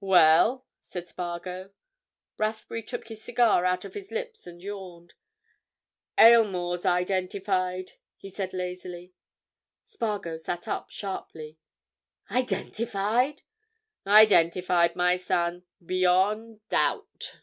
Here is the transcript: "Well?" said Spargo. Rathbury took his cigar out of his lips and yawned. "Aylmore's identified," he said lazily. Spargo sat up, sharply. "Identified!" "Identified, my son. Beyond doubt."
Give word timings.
"Well?" 0.00 0.64
said 0.80 1.08
Spargo. 1.08 1.72
Rathbury 2.38 2.82
took 2.82 3.08
his 3.08 3.22
cigar 3.22 3.66
out 3.66 3.84
of 3.84 3.92
his 3.92 4.10
lips 4.10 4.46
and 4.46 4.62
yawned. 4.62 5.12
"Aylmore's 6.16 6.86
identified," 6.86 7.92
he 8.16 8.30
said 8.30 8.54
lazily. 8.54 9.12
Spargo 9.84 10.38
sat 10.38 10.68
up, 10.68 10.88
sharply. 10.88 11.58
"Identified!" 12.30 13.42
"Identified, 14.06 14.96
my 14.96 15.18
son. 15.18 15.64
Beyond 15.84 16.66
doubt." 16.70 17.36